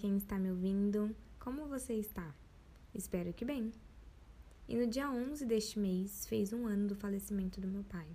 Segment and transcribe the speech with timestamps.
[0.00, 1.14] quem está me ouvindo.
[1.38, 2.34] Como você está?
[2.94, 3.70] Espero que bem.
[4.66, 8.06] E no dia 11 deste mês fez um ano do falecimento do meu pai.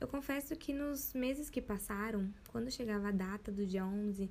[0.00, 4.30] Eu confesso que nos meses que passaram, quando chegava a data do dia 11,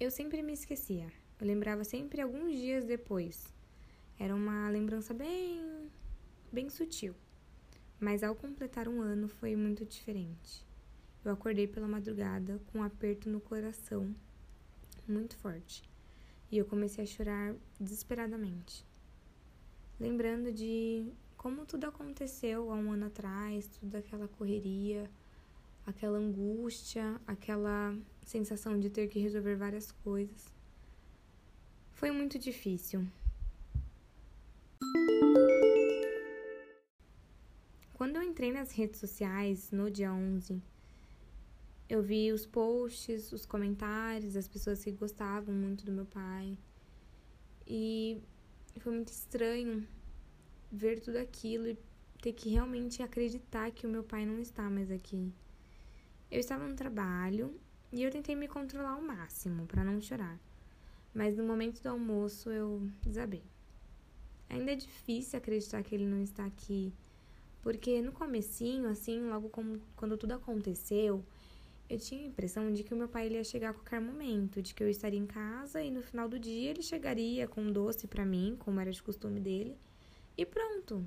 [0.00, 1.06] eu sempre me esquecia.
[1.40, 3.46] Eu lembrava sempre alguns dias depois.
[4.18, 5.88] Era uma lembrança bem,
[6.50, 7.14] bem sutil.
[8.00, 10.66] Mas ao completar um ano foi muito diferente.
[11.24, 14.12] Eu acordei pela madrugada com um aperto no coração
[15.10, 15.82] muito forte
[16.50, 18.84] e eu comecei a chorar desesperadamente.
[19.98, 25.10] Lembrando de como tudo aconteceu há um ano atrás, toda aquela correria,
[25.86, 30.52] aquela angústia, aquela sensação de ter que resolver várias coisas.
[31.92, 33.06] Foi muito difícil.
[37.94, 40.60] Quando eu entrei nas redes sociais no dia 11,
[41.88, 46.58] eu vi os posts, os comentários das pessoas que gostavam muito do meu pai.
[47.66, 48.20] E
[48.78, 49.86] foi muito estranho
[50.70, 51.78] ver tudo aquilo e
[52.20, 55.32] ter que realmente acreditar que o meu pai não está mais aqui.
[56.30, 57.54] Eu estava no trabalho
[57.92, 60.38] e eu tentei me controlar ao máximo para não chorar.
[61.14, 63.44] Mas no momento do almoço eu desabei.
[64.48, 66.92] Ainda é difícil acreditar que ele não está aqui,
[67.62, 71.24] porque no comecinho, assim, logo como, quando tudo aconteceu,
[71.88, 74.74] eu tinha a impressão de que o meu pai ia chegar a qualquer momento, de
[74.74, 78.06] que eu estaria em casa e no final do dia ele chegaria com um doce
[78.06, 79.76] para mim, como era de costume dele,
[80.36, 81.04] e pronto.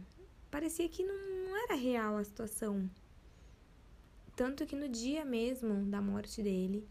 [0.50, 2.90] Parecia que não, era real a situação.
[4.36, 6.88] Tanto que no dia mesmo da morte dele,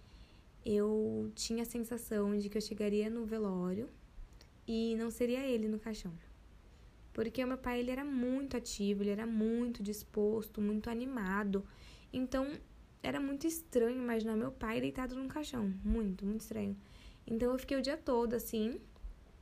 [0.64, 3.88] eu tinha a sensação de que eu chegaria no velório
[4.66, 6.12] e não seria ele no caixão.
[7.12, 11.66] Porque o meu pai ele era muito ativo, ele era muito disposto, muito animado.
[12.12, 12.46] Então
[13.02, 15.72] era muito estranho imaginar meu pai deitado num caixão.
[15.84, 16.76] Muito, muito estranho.
[17.26, 18.80] Então eu fiquei o dia todo, assim,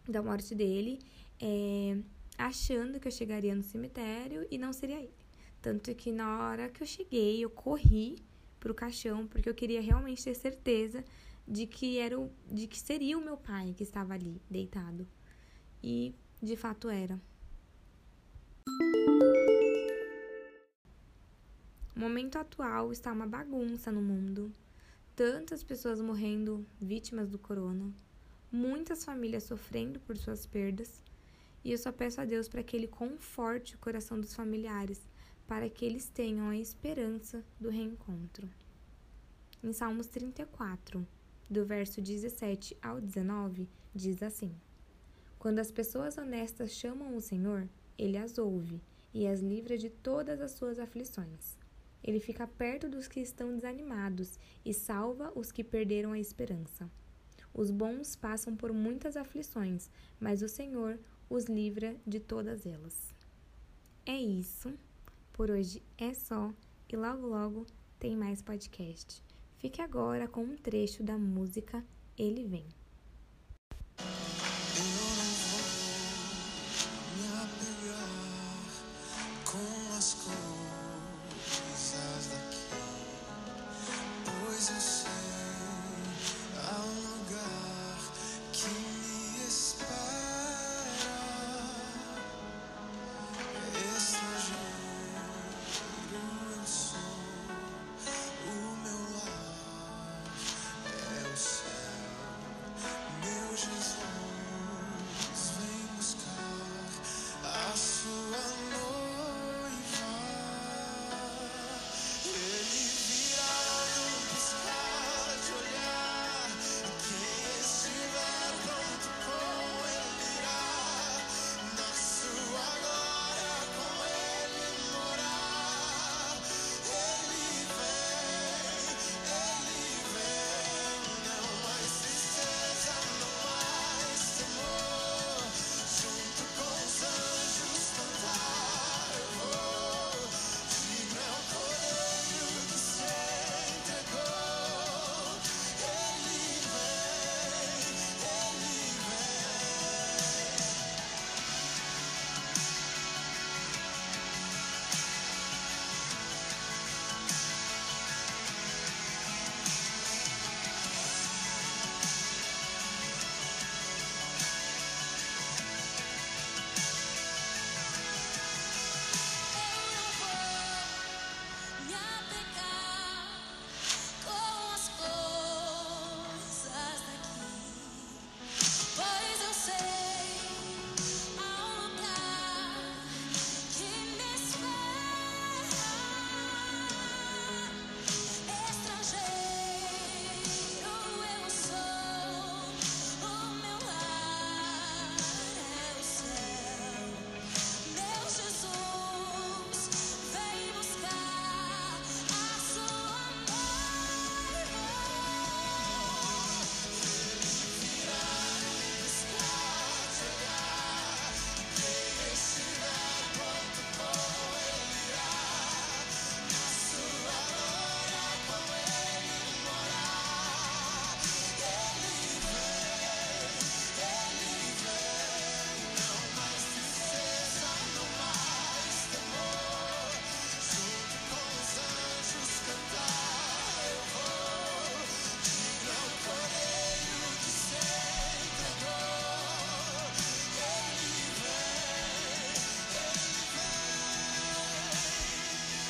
[0.09, 0.99] da morte dele,
[1.41, 1.97] é,
[2.37, 5.15] achando que eu chegaria no cemitério e não seria ele.
[5.63, 8.17] Tanto que na hora que eu cheguei, eu corri
[8.61, 11.05] pro caixão, porque eu queria realmente ter certeza
[11.47, 15.07] de que era o, de que seria o meu pai que estava ali, deitado.
[15.83, 17.21] E de fato era.
[21.97, 24.53] O momento atual está uma bagunça no mundo.
[25.15, 27.91] Tantas pessoas morrendo vítimas do corona,
[28.53, 31.03] muitas famílias sofrendo por suas perdas,
[31.65, 35.01] e eu só peço a Deus para que Ele conforte o coração dos familiares,
[35.47, 38.47] para que eles tenham a esperança do reencontro.
[39.65, 41.07] Em Salmos 34,
[41.49, 44.55] do verso 17 ao 19, diz assim:
[45.39, 48.83] Quando as pessoas honestas chamam o Senhor, Ele as ouve
[49.15, 51.57] e as livra de todas as suas aflições.
[52.07, 56.89] Ele fica perto dos que estão desanimados e salva os que perderam a esperança.
[57.53, 59.91] Os bons passam por muitas aflições,
[60.21, 63.13] mas o Senhor os livra de todas elas.
[64.05, 64.73] É isso.
[65.33, 66.55] Por hoje é só
[66.89, 67.67] e logo logo
[67.99, 69.23] tem mais podcast.
[69.59, 71.85] Fique agora com um trecho da música
[72.17, 72.86] Ele Vem.